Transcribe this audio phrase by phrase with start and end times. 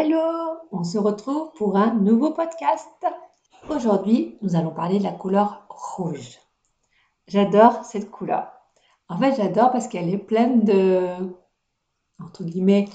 [0.00, 2.88] hello On se retrouve pour un nouveau podcast.
[3.68, 6.38] Aujourd'hui, nous allons parler de la couleur rouge.
[7.26, 8.50] J'adore cette couleur.
[9.10, 11.06] En fait, j'adore parce qu'elle est pleine de,
[12.18, 12.88] entre guillemets,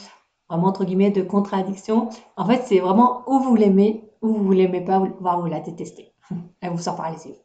[0.50, 2.10] vraiment entre guillemets, de contradictions.
[2.38, 6.12] En fait, c'est vraiment où vous l'aimez, ou vous l'aimez pas, voire vous la détestez.
[6.62, 7.38] Elle vous sort par les yeux.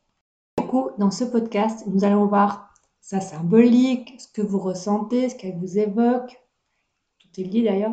[0.56, 2.72] Du coup, dans ce podcast, nous allons voir
[3.02, 6.40] sa symbolique, ce que vous ressentez, ce qu'elle vous évoque.
[7.18, 7.92] Tout est lié d'ailleurs.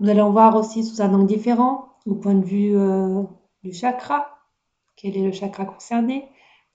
[0.00, 3.24] Nous allons voir aussi sous un angle différent, au point de vue euh,
[3.64, 4.38] du chakra,
[4.94, 6.28] quel est le chakra concerné?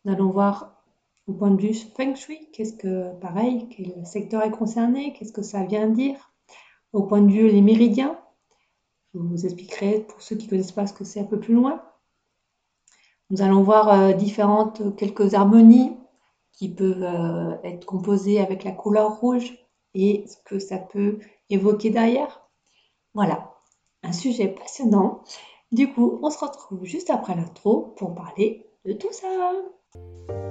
[0.04, 0.84] Nous allons voir
[1.28, 5.42] au point de vue feng shui, qu'est-ce que, pareil, quel secteur est concerné, qu'est-ce que
[5.42, 6.34] ça vient dire?
[6.92, 8.20] Au point de vue les méridiens,
[9.14, 11.54] je vous expliquerai pour ceux qui ne connaissent pas ce que c'est un peu plus
[11.54, 11.82] loin.
[13.30, 15.96] Nous allons voir euh, différentes, quelques harmonies
[16.52, 19.58] qui peuvent euh, être composées avec la couleur rouge
[19.94, 21.20] et ce que ça peut
[21.50, 22.43] évoquer derrière.
[23.16, 23.52] Voilà,
[24.02, 25.22] un sujet passionnant.
[25.72, 29.28] Du coup, on se retrouve juste après l'intro pour parler de tout ça.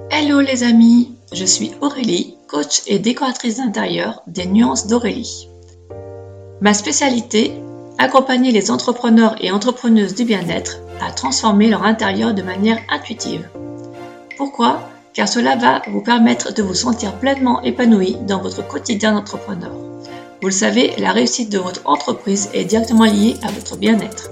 [0.09, 5.49] Hello les amis, je suis Aurélie, coach et décoratrice d'intérieur des Nuances d'Aurélie.
[6.61, 7.51] Ma spécialité,
[7.97, 13.49] accompagner les entrepreneurs et entrepreneuses du bien-être à transformer leur intérieur de manière intuitive.
[14.37, 14.79] Pourquoi?
[15.13, 19.92] Car cela va vous permettre de vous sentir pleinement épanoui dans votre quotidien d'entrepreneur.
[20.43, 24.29] Vous le savez, la réussite de votre entreprise est directement liée à votre bien-être.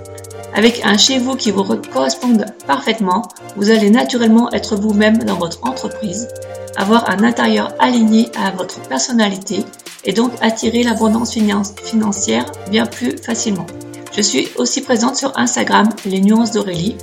[0.53, 5.65] Avec un chez vous qui vous corresponde parfaitement, vous allez naturellement être vous-même dans votre
[5.65, 6.27] entreprise,
[6.75, 9.63] avoir un intérieur aligné à votre personnalité
[10.03, 13.67] et donc attirer l'abondance financière bien plus facilement.
[14.13, 16.97] Je suis aussi présente sur Instagram, les nuances d'Aurélie,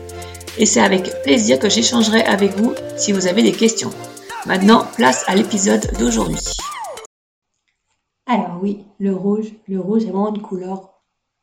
[0.59, 3.91] et c'est avec plaisir que j'échangerai avec vous si vous avez des questions.
[4.45, 6.45] Maintenant, place à l'épisode d'aujourd'hui.
[8.31, 11.01] Alors oui, le rouge, le rouge est vraiment une couleur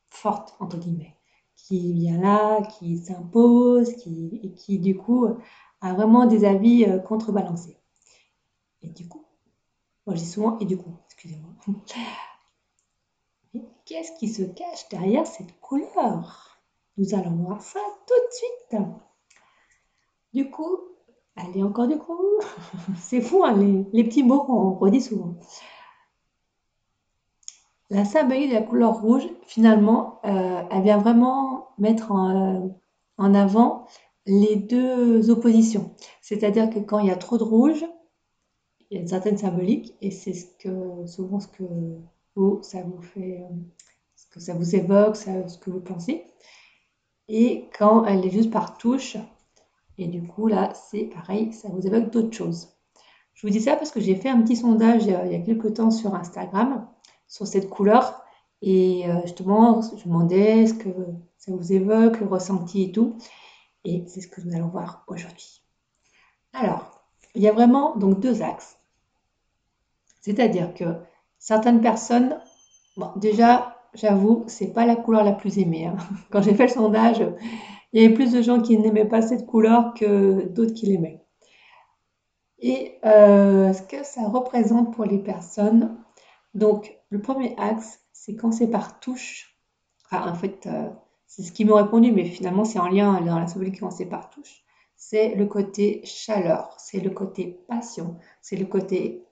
[0.08, 1.18] forte, entre guillemets,
[1.56, 5.28] qui vient là, qui s'impose, qui, et qui du coup
[5.82, 7.80] a vraiment des avis euh, contrebalancés.
[8.84, 9.26] Et du coup,
[10.06, 11.50] moi j'ai souvent, et du coup, excusez-moi,
[13.86, 16.60] qu'est-ce qui se cache derrière cette couleur?
[16.98, 18.80] Nous allons voir ça tout de suite.
[20.36, 20.78] Du coup,
[21.36, 22.22] allez encore du coup,
[23.00, 25.34] c'est fou hein, les, les petits mots qu'on redit souvent.
[27.92, 32.72] La symbolique de la couleur rouge, finalement, euh, elle vient vraiment mettre en,
[33.18, 33.86] avant
[34.26, 35.92] les deux oppositions.
[36.22, 37.86] C'est-à-dire que quand il y a trop de rouge,
[38.90, 41.64] il y a une certaine symbolique, et c'est ce que souvent ce que
[42.64, 43.44] ça vous fait,
[44.16, 46.26] ce que ça vous évoque, ce que vous pensez.
[47.28, 49.18] Et quand elle est juste par touche,
[50.00, 52.70] et du coup là, c'est pareil, ça vous évoque d'autres choses.
[53.36, 55.76] Je vous dis ça parce que j'ai fait un petit sondage il y a quelques
[55.76, 56.88] temps sur Instagram
[57.28, 58.22] sur cette couleur.
[58.62, 60.90] Et euh, justement, je demandais ce que
[61.38, 63.18] ça vous évoque, le ressenti et tout.
[63.84, 65.62] Et c'est ce que nous allons voir aujourd'hui.
[66.54, 67.04] Alors,
[67.36, 68.78] il y a vraiment donc deux axes.
[70.22, 70.86] C'est-à-dire que
[71.38, 72.40] certaines personnes,
[72.98, 75.86] bon, déjà, j'avoue, c'est pas la couleur la plus aimée.
[75.86, 75.98] Hein.
[76.32, 77.24] Quand j'ai fait le sondage,
[77.94, 81.24] il y avait plus de gens qui n'aimaient pas cette couleur que d'autres qui l'aimaient.
[82.60, 85.96] Et euh, ce que ça représente pour les personnes,
[86.56, 89.56] donc, le premier axe, c'est quand c'est par touche.
[90.12, 90.90] en fait, euh,
[91.28, 94.06] c'est ce qui m'ont répondu, mais finalement, c'est en lien dans la symbolique quand c'est
[94.06, 94.66] par touche.
[94.98, 99.24] C'est le côté chaleur, c'est le côté passion, c'est le côté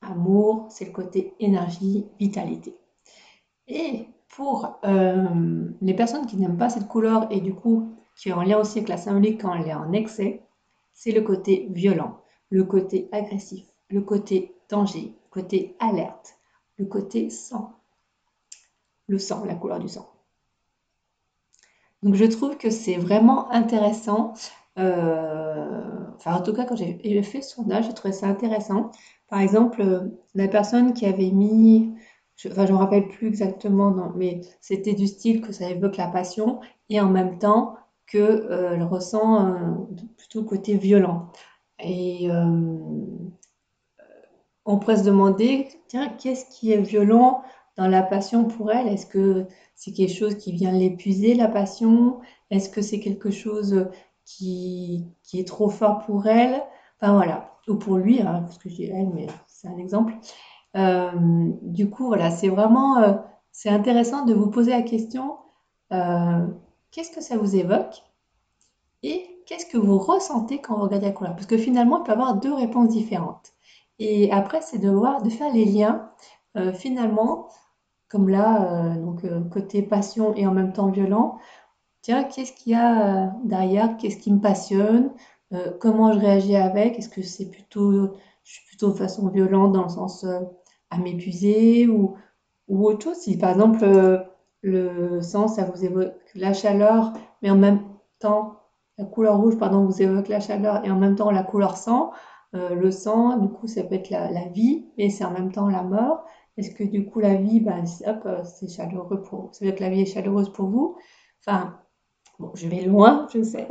[0.00, 2.74] amour, c'est le côté énergie, vitalité.
[3.68, 8.32] Et pour euh, les personnes qui n'aiment pas cette couleur et du coup qui est
[8.32, 10.40] en lien aussi avec la symbolique quand elle est en excès,
[10.94, 16.36] c'est le côté violent, le côté agressif, le côté danger, côté alerte,
[16.78, 17.72] le côté sang.
[19.08, 20.06] Le sang, la couleur du sang.
[22.02, 24.34] Donc je trouve que c'est vraiment intéressant.
[24.78, 28.90] Euh, enfin, en tout cas, quand j'ai fait ce sondage, j'ai trouvé ça intéressant.
[29.28, 30.00] Par exemple, euh,
[30.34, 31.94] la personne qui avait mis,
[32.36, 35.68] je, enfin, je ne me rappelle plus exactement, non, mais c'était du style que ça
[35.70, 36.60] évoque la passion
[36.90, 41.32] et en même temps que euh, ressent plutôt le côté violent.
[41.80, 42.28] Et
[44.66, 47.42] on pourrait se demander, tiens, qu'est-ce qui est violent
[47.76, 48.88] dans la passion pour elle?
[48.88, 52.18] Est-ce que c'est quelque chose qui vient l'épuiser, la passion?
[52.50, 53.88] Est-ce que c'est quelque chose
[54.24, 56.62] qui, qui, est trop fort pour elle?
[57.00, 60.14] Enfin voilà, ou pour lui, hein, parce que j'ai elle, mais c'est un exemple.
[60.76, 61.10] Euh,
[61.62, 63.14] du coup, voilà, c'est vraiment, euh,
[63.52, 65.36] c'est intéressant de vous poser la question,
[65.92, 66.46] euh,
[66.90, 68.02] qu'est-ce que ça vous évoque?
[69.02, 71.34] Et qu'est-ce que vous ressentez quand vous regardez la couleur?
[71.34, 73.55] Parce que finalement, il peut y avoir deux réponses différentes.
[73.98, 76.10] Et après, c'est de voir, de faire les liens.
[76.56, 77.48] Euh, finalement,
[78.08, 81.38] comme là, donc côté passion et en même temps violent.
[82.02, 83.96] Tiens, qu'est-ce qu'il y a derrière?
[83.96, 85.10] Qu'est-ce qui me passionne?
[85.80, 86.98] comment je réagis avec?
[86.98, 88.14] Est-ce que c'est plutôt,
[88.44, 90.24] je suis plutôt de façon violente dans le sens
[90.90, 92.16] à m'épuiser ou,
[92.68, 93.16] ou autre chose?
[93.18, 93.84] Si par exemple
[94.62, 97.80] le sang, ça vous évoque la chaleur, mais en même
[98.18, 98.56] temps,
[98.98, 102.12] la couleur rouge, pardon, vous évoque la chaleur et en même temps la couleur sang.
[102.54, 105.68] Euh, le sang, du coup, ça peut être la, vie, mais c'est en même temps
[105.68, 106.24] la mort.
[106.56, 109.78] Est-ce que du coup la vie, ben, hop, euh, c'est chaleureux pour, ça veut dire
[109.78, 110.96] que la vie est chaleureuse pour vous?
[111.40, 111.78] Enfin,
[112.38, 113.68] bon, je vais loin, je sais.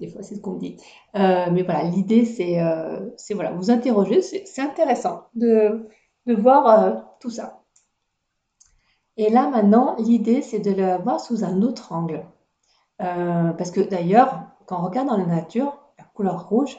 [0.00, 0.76] Des fois, c'est ce qu'on me dit.
[1.16, 2.58] Euh, mais voilà, l'idée, c'est,
[3.34, 4.22] voilà, vous interroger.
[4.22, 5.88] C'est intéressant de,
[6.26, 7.62] de voir tout ça.
[9.16, 12.26] Et là, maintenant, l'idée, c'est de le voir sous un autre angle.
[12.98, 16.78] Parce que d'ailleurs, quand on regarde dans la nature, la couleur rouge,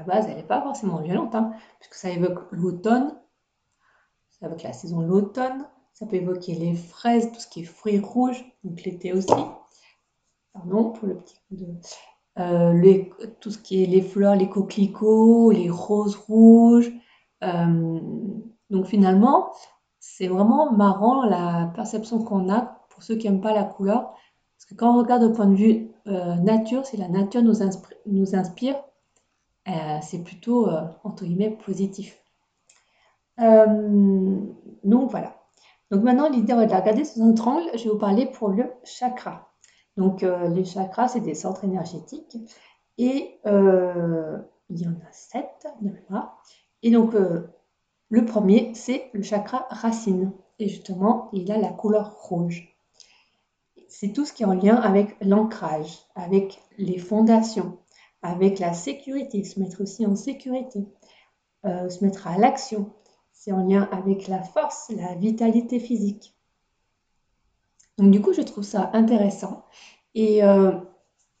[0.00, 3.14] la base, elle n'est pas forcément violente, hein, puisque ça évoque l'automne,
[4.30, 7.98] ça évoque la saison l'automne, ça peut évoquer les fraises, tout ce qui est fruits
[7.98, 9.34] rouges, donc l'été aussi.
[10.54, 11.66] Pardon pour le petit coup de.
[12.38, 13.04] Euh,
[13.40, 16.90] tout ce qui est les fleurs, les coquelicots, les roses rouges.
[17.42, 18.00] Euh,
[18.70, 19.50] donc finalement,
[19.98, 24.14] c'est vraiment marrant la perception qu'on a pour ceux qui n'aiment pas la couleur.
[24.56, 27.56] Parce que quand on regarde au point de vue euh, nature, si la nature nous,
[28.06, 28.76] nous inspire,
[30.02, 32.18] c'est plutôt, euh, entre guillemets, positif.
[33.38, 35.36] donc voilà.
[35.90, 38.70] Donc maintenant, l'idée de la regarder sous un angle, je vais vous parler pour le
[38.84, 39.50] chakra.
[39.96, 42.36] Donc les chakras, c'est des centres énergétiques.
[42.98, 45.66] Et il y en a sept,
[46.82, 50.32] Et donc, le premier, c'est le chakra racine.
[50.60, 52.68] Et justement, il a la couleur rouge.
[53.88, 57.78] C'est tout ce qui est en lien avec l'ancrage, avec les fondations,
[58.22, 60.86] avec la sécurité, se mettre aussi en sécurité,
[61.64, 62.92] euh, se mettre à l'action.
[63.32, 66.34] C'est en lien avec la force, la vitalité physique.
[67.98, 69.64] Donc du coup, je trouve ça intéressant.
[70.14, 70.72] Et euh,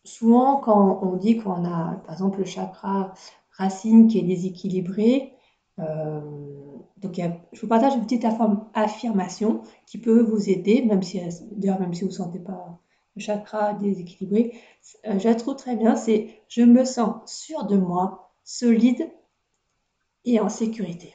[0.04, 3.12] souvent, quand on dit qu'on a, par exemple, le chakra
[3.52, 5.34] racine qui est déséquilibré,
[5.78, 6.20] euh,
[6.98, 7.18] donc,
[7.52, 8.26] je vous partage une petite
[8.74, 11.20] affirmation qui peut vous aider, même si,
[11.52, 12.78] d'ailleurs, même si vous ne sentez pas
[13.16, 14.54] le chakra déséquilibré.
[15.06, 19.10] Euh, je la trouve très bien, c'est je me sens sûr de moi, solide
[20.24, 21.14] et en sécurité.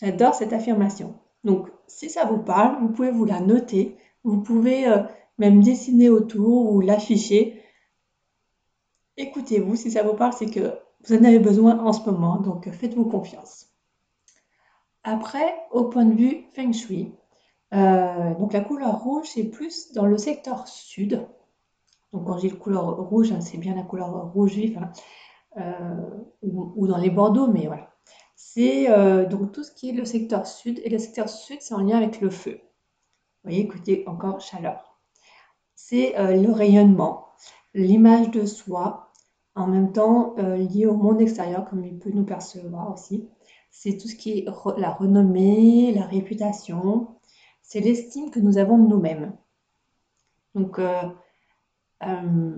[0.00, 1.14] J'adore cette affirmation.
[1.44, 3.96] Donc, si ça vous parle, vous pouvez vous la noter.
[4.24, 5.02] Vous pouvez euh,
[5.38, 7.62] même dessiner autour ou l'afficher.
[9.16, 10.74] Écoutez-vous, si ça vous parle, c'est que
[11.04, 13.68] vous en avez besoin en ce moment, donc faites-vous confiance.
[15.04, 17.12] Après, au point de vue feng shui,
[17.74, 21.26] euh, donc la couleur rouge, c'est plus dans le secteur sud.
[22.12, 24.92] Donc quand j'ai la couleur rouge, hein, c'est bien la couleur rouge vif, hein,
[25.58, 26.10] euh,
[26.42, 27.90] ou, dans les bordeaux, mais voilà.
[28.36, 31.74] C'est euh, donc tout ce qui est le secteur sud, et le secteur sud, c'est
[31.74, 32.60] en lien avec le feu.
[33.42, 34.98] Vous voyez, écoutez, encore chaleur.
[35.74, 37.28] C'est le rayonnement,
[37.74, 39.12] l'image de soi,
[39.54, 43.28] en même temps lié au monde extérieur, comme il peut nous percevoir aussi.
[43.70, 44.46] C'est tout ce qui est
[44.78, 47.15] la renommée, la réputation,
[47.66, 49.36] c'est l'estime que nous avons de nous-mêmes.
[50.54, 51.02] Donc, euh,
[52.04, 52.56] euh,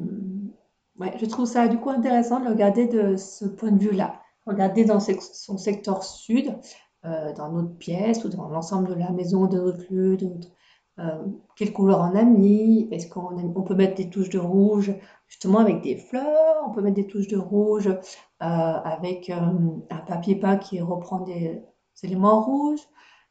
[1.19, 4.20] je trouve ça du coup intéressant de regarder de ce point de vue-là.
[4.46, 6.56] Regarder dans son secteur sud,
[7.02, 10.16] dans notre pièce ou dans l'ensemble de la maison, de notre lieu,
[10.99, 14.92] euh, quelle couleur on a mis Est-ce qu'on on peut mettre des touches de rouge
[15.28, 17.97] justement avec des fleurs On peut mettre des touches de rouge euh,
[18.40, 19.37] avec euh,
[19.90, 21.62] un papier peint qui reprend des,
[22.02, 22.80] éléments rouges.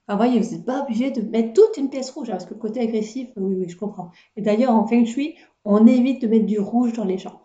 [0.08, 2.54] Enfin, voyez, vous n'êtes pas obligé de mettre toute une pièce rouge, hein, parce que
[2.54, 4.12] le côté agressif, oui, oui, je comprends.
[4.38, 5.36] Et d'ailleurs, en Feng Shui,
[5.66, 7.44] on évite de mettre du rouge dans les chambres.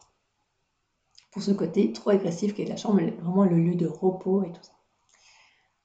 [1.33, 4.53] Pour ce côté trop agressif qui est la chambre, vraiment le lieu de repos et
[4.53, 4.63] tout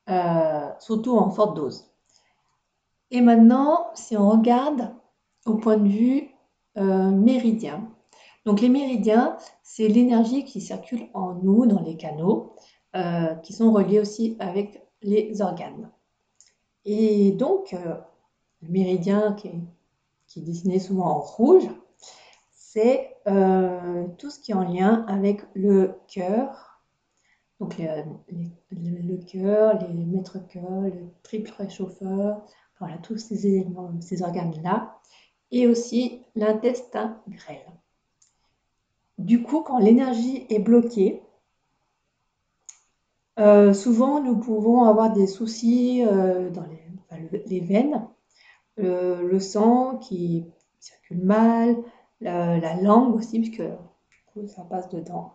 [0.07, 0.77] ça.
[0.79, 1.89] surtout en forte dose.
[3.11, 4.93] Et maintenant, si on regarde
[5.45, 6.29] au point de vue
[6.77, 7.89] euh, méridien,
[8.45, 12.53] donc les méridiens, c'est l'énergie qui circule en nous, dans les canaux,
[12.95, 15.89] euh, qui sont reliés aussi avec les organes.
[16.89, 17.95] Et donc, euh,
[18.61, 21.67] le méridien qui est, dessiné souvent en rouge,
[22.51, 23.15] c'est
[24.17, 26.81] tout ce qui est en lien avec le cœur,
[27.59, 32.45] donc le cœur, les maîtres cœurs, le triple réchauffeur,
[32.79, 34.99] voilà, tous ces éléments, ces organes-là.
[35.51, 37.65] Et aussi l'intestin grêle.
[39.17, 41.23] Du coup, quand l'énergie est bloquée,
[43.39, 46.65] euh, souvent nous pouvons avoir des soucis euh, dans
[47.45, 48.07] les, veines,
[48.79, 50.45] euh, le sang qui
[50.79, 51.75] circule mal,
[52.19, 55.33] la, langue aussi, puisque du coup ça passe dedans.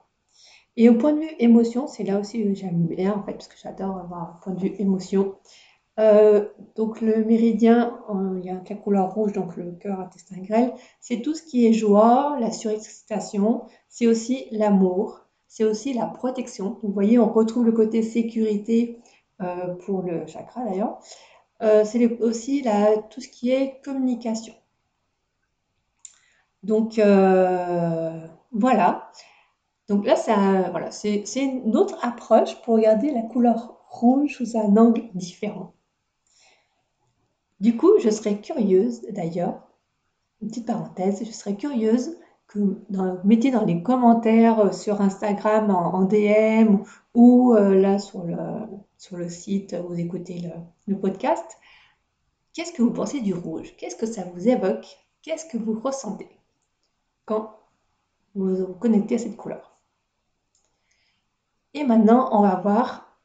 [0.77, 3.49] Et au point de vue émotion, c'est là aussi que j'aime bien en fait, parce
[3.49, 5.37] que j'adore avoir un point de vue émotion.
[6.01, 8.01] Euh, donc le méridien,
[8.39, 11.67] il y a la couleur rouge, donc le cœur, intestin grêle, c'est tout ce qui
[11.67, 15.22] est joie, la surexcitation, c'est aussi l'amour,
[15.53, 16.79] c'est aussi la protection.
[16.83, 18.99] Vous voyez, on retrouve le côté sécurité
[19.43, 20.99] euh, pour le chakra d'ailleurs.
[21.61, 22.65] c'est aussi
[23.11, 24.55] tout ce qui est communication.
[26.63, 26.95] Donc
[28.51, 29.13] voilà.
[29.89, 35.75] Donc là, c'est une autre approche pour regarder la couleur rouge sous un angle différent.
[37.61, 39.69] Du coup, je serais curieuse, d'ailleurs,
[40.41, 42.17] une petite parenthèse, je serais curieuse
[42.55, 42.79] vous
[43.25, 46.79] mettiez dans les commentaires euh, sur Instagram en, DM
[47.15, 48.37] ou euh, là sur le,
[48.99, 50.43] sur le site où vous écoutez
[50.87, 51.59] le, podcast,
[52.53, 53.75] qu'est-ce que vous pensez du rouge?
[53.77, 54.87] Qu'est-ce que ça vous évoque?
[55.23, 56.29] Qu'est-ce que vous ressentez
[57.25, 57.57] quand
[58.35, 59.79] vous vous connectez à cette couleur?
[61.75, 63.19] Et maintenant, on va voir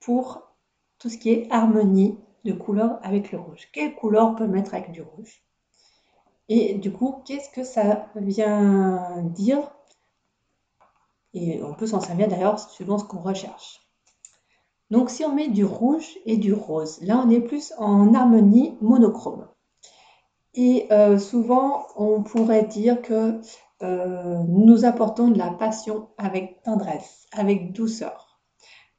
[0.00, 0.42] pour
[0.98, 3.68] tout ce qui est harmonie de couleur avec le rouge.
[3.72, 5.42] Quelle couleur on peut mettre avec du rouge?
[6.48, 9.58] Et du coup, qu'est-ce que ça vient dire?
[11.34, 13.80] Et on peut s'en servir d'ailleurs suivant ce qu'on recherche.
[14.90, 18.76] Donc si on met du rouge et du rose, là on est plus en harmonie
[18.80, 19.46] monochrome.
[20.54, 23.40] Et euh, souvent on pourrait dire que
[23.82, 28.40] euh, nous apportons de la passion avec tendresse, avec douceur.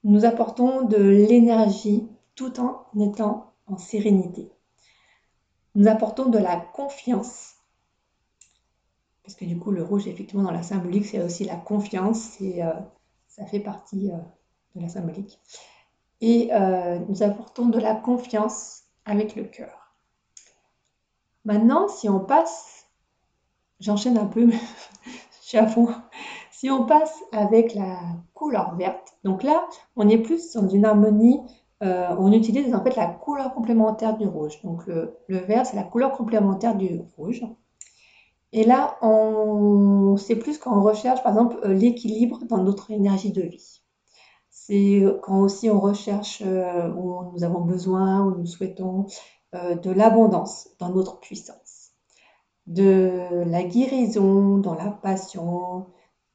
[0.04, 4.52] Nous apportons de l'énergie tout en étant en sérénité.
[5.76, 7.56] Nous apportons de la confiance,
[9.24, 12.64] parce que du coup le rouge effectivement dans la symbolique c'est aussi la confiance, et
[12.64, 12.74] euh,
[13.28, 14.18] ça fait partie euh,
[14.76, 15.40] de la symbolique.
[16.22, 19.94] Et euh, nous apportons de la confiance avec le cœur.
[21.46, 22.88] Maintenant, si on passe,
[23.80, 25.88] j'enchaîne un peu, je suis à fond.
[26.52, 28.02] Si on passe avec la
[28.34, 31.40] couleur verte, donc là, on est plus dans une harmonie
[31.82, 34.62] euh, on utilise en fait la couleur complémentaire du rouge.
[34.64, 37.44] Donc le, vert, c'est la couleur complémentaire du rouge.
[38.52, 43.32] Et là, on, c'est plus quand on recherche, par exemple, euh, l'équilibre dans notre énergie
[43.32, 43.82] de vie.
[44.50, 49.06] C'est quand aussi on recherche euh, où nous avons besoin, où nous souhaitons
[49.54, 51.94] de l'abondance dans notre puissance,
[52.68, 55.88] de la guérison dans la passion,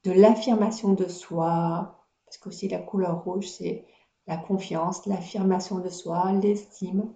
[0.03, 3.85] de l'affirmation de soi, parce qu'aussi la couleur rouge, c'est
[4.27, 7.13] la confiance, l'affirmation de soi, l'estime.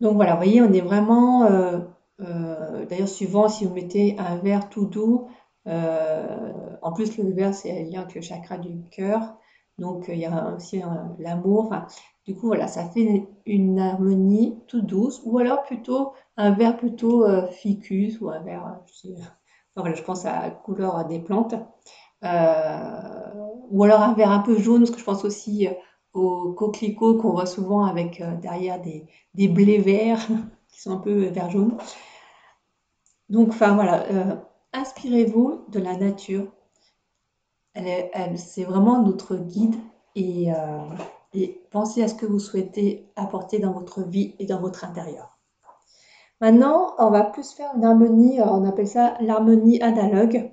[0.00, 1.78] Donc voilà, vous voyez, on est vraiment, euh,
[2.20, 5.28] euh, d'ailleurs suivant si vous mettez un verre tout doux,
[5.66, 6.52] euh,
[6.82, 9.36] en plus le verre c'est lien avec le chakra du cœur,
[9.78, 10.82] donc il y a aussi
[11.18, 11.74] l'amour,
[12.26, 17.24] du coup voilà, ça fait une, harmonie toute douce, ou alors plutôt un verre plutôt
[17.50, 19.08] ficus, ou un verre, je,
[19.76, 21.54] voilà, je pense à la couleur des plantes.
[22.24, 23.30] Euh,
[23.70, 25.72] ou alors un verre un peu jaune, parce que je pense aussi euh,
[26.12, 30.26] aux coquelicots qu'on voit souvent avec euh, derrière des, des, blés verts
[30.68, 31.76] qui sont un peu vert jaune.
[33.28, 34.06] Donc, enfin voilà,
[34.72, 36.46] inspirez-vous de la nature.
[37.72, 39.74] Elle, c'est vraiment notre guide
[40.14, 40.48] et,
[41.32, 45.38] et, pensez à ce que vous souhaitez apporter dans votre vie et dans votre intérieur.
[46.40, 50.50] Maintenant, on va plus faire une harmonie, on appelle ça l'harmonie analogue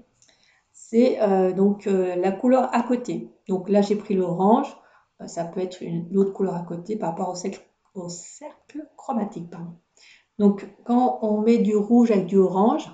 [0.91, 3.31] c'est euh, donc euh, la couleur à côté.
[3.47, 4.67] Donc là, j'ai pris l'orange.
[5.21, 9.49] Euh, ça peut être une autre couleur à côté par rapport au cercle, chromatique.
[10.37, 12.91] Donc quand on met du rouge avec du orange,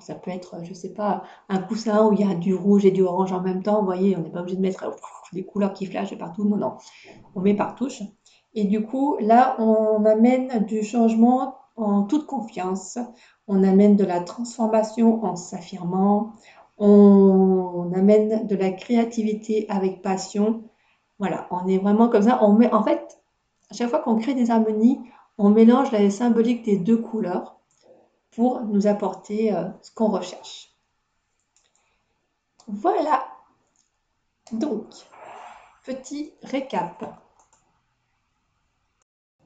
[0.00, 2.84] ça peut être, je ne sais pas, un coussin où il y a du rouge
[2.84, 3.78] et du orange en même temps.
[3.78, 4.90] Vous voyez, on n'est pas obligé de mettre
[5.32, 6.44] des couleurs qui flashent partout.
[6.44, 6.78] Non, non.
[7.36, 8.02] On met par touche.
[8.54, 12.98] Et du coup, là, on amène du changement en toute confiance.
[13.46, 16.32] On amène de la transformation en s'affirmant
[16.80, 20.64] on amène de la créativité avec passion.
[21.18, 22.42] Voilà, on est vraiment comme ça.
[22.42, 23.20] On met, en fait,
[23.70, 24.98] à chaque fois qu'on crée des harmonies,
[25.38, 27.60] on mélange la symbolique des deux couleurs
[28.30, 30.70] pour nous apporter euh, ce qu'on recherche.
[32.66, 33.26] Voilà.
[34.52, 34.86] Donc,
[35.84, 37.04] petit récap.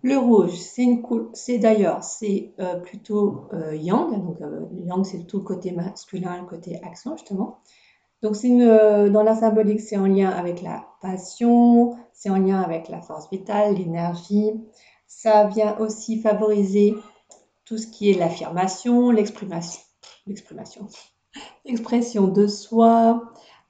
[0.04, 0.52] Le rouge,
[1.32, 4.22] c'est d'ailleurs, c'est euh, plutôt euh, yang.
[4.22, 7.60] Donc euh, yang, c'est tout le côté masculin, le côté action justement.
[8.20, 12.90] Donc c'est dans la symbolique, c'est en lien avec la passion, c'est en lien avec
[12.90, 14.52] la force vitale, l'énergie.
[15.06, 16.94] Ça vient aussi favoriser
[17.64, 19.10] tout ce qui est l'affirmation,
[21.64, 23.22] l'expression de soi,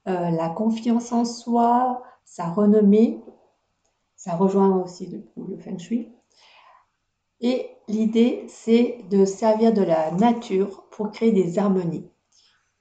[0.06, 3.20] la confiance en soi, sa renommée.
[4.16, 6.13] Ça rejoint aussi le feng shui.
[7.44, 12.08] Et l'idée, c'est de servir de la nature pour créer des harmonies.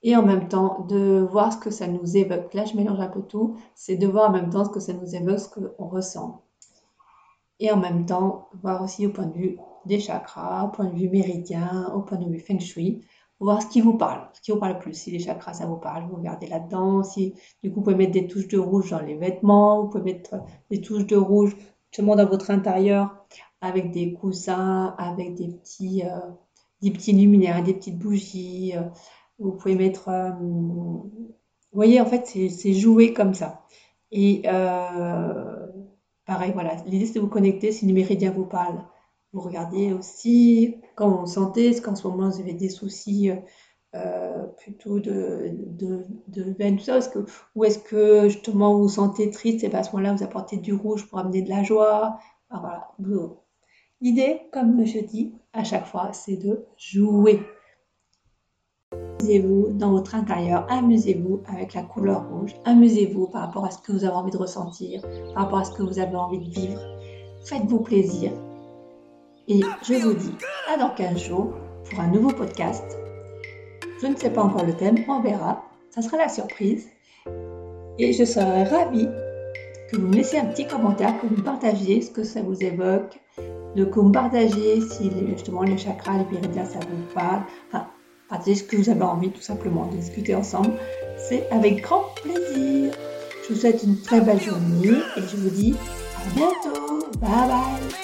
[0.03, 2.53] Et en même temps, de voir ce que ça nous évoque.
[2.53, 3.57] Là, je mélange un peu tout.
[3.75, 6.43] C'est de voir en même temps ce que ça nous évoque, ce qu'on ressent.
[7.59, 10.95] et en même temps voir aussi au point de vue des chakras, au point de
[10.95, 13.01] vue méridien, au point de vue feng shui,
[13.41, 14.93] voir ce qui vous parle, ce qui vous parle le plus.
[14.93, 17.03] Si les chakras, ça vous parle, vous regardez là-dedans.
[17.03, 20.13] Si, du coup, vous pouvez mettre des touches de rouge dans les vêtements, vous pouvez
[20.13, 20.35] mettre
[20.71, 21.55] des touches de rouge
[21.91, 23.15] justement dans votre intérieur
[23.63, 26.19] avec des coussins, avec des petits, euh,
[26.81, 28.73] des luminaires, des petites bougies.
[28.75, 28.81] Euh,
[29.39, 30.09] vous pouvez mettre...
[30.09, 31.09] Euh, vous
[31.71, 33.65] voyez, en fait, c'est joué comme ça.
[34.11, 34.43] Et
[36.25, 38.79] pareil, voilà, l'idée c'est de vous connecter si le méridien vous parle.
[39.31, 43.31] Vous regardez aussi quand vous sentez, est-ce qu'en ce moment vous avez des soucis
[44.57, 46.99] plutôt de, de, de veine, tout ça,
[47.55, 50.57] ou est-ce que justement vous vous sentez triste et bien à ce moment-là vous apportez
[50.57, 52.19] du rouge pour amener de la joie.
[52.51, 52.91] voilà,
[54.03, 57.39] L'idée, comme je dis à chaque fois, c'est de jouer.
[58.91, 63.93] Amusez-vous dans votre intérieur, amusez-vous avec la couleur rouge, amusez-vous par rapport à ce que
[63.93, 65.01] vous avez envie de ressentir,
[65.33, 66.81] par rapport à ce que vous avez envie de vivre.
[67.45, 68.33] Faites-vous plaisir.
[69.47, 70.35] Et je vous dis
[70.67, 71.53] à dans 15 jours
[71.89, 72.97] pour un nouveau podcast.
[74.01, 75.63] Je ne sais pas encore le thème, on verra.
[75.91, 76.89] Ça sera la surprise.
[77.99, 79.07] Et je serai ravie
[79.89, 83.22] que vous me laissiez un petit commentaire, que vous partagiez ce que ça vous évoque,
[83.75, 87.41] de partagiez si justement les chakras, les méridiens, ça vous parle.
[87.69, 87.87] Enfin,
[88.29, 90.71] partagez ce que vous avez envie tout simplement de discuter ensemble.
[91.17, 92.93] C'est avec grand plaisir.
[93.43, 95.75] Je vous souhaite une très belle journée et je vous dis
[96.17, 96.99] à bientôt.
[97.19, 98.02] Bye bye.